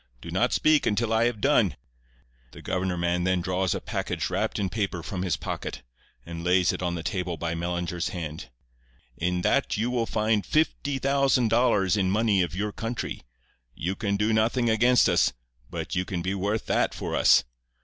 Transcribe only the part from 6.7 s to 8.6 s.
it on the table by Mellinger's hand.